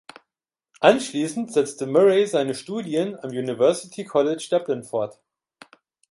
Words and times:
Anschließend 0.79 1.53
setzte 1.53 1.85
Murray 1.85 2.25
seine 2.25 2.55
Studien 2.55 3.15
am 3.19 3.29
University 3.29 4.03
College 4.03 4.47
Dublin 4.49 4.83
fort. 4.83 5.21